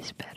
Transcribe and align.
J'espère 0.00 0.33